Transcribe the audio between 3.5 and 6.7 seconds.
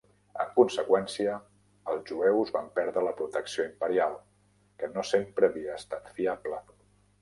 imperial, que no sempre havia estat fiable.